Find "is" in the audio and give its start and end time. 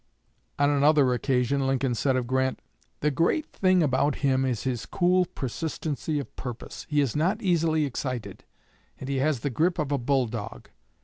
4.45-4.63, 7.01-7.15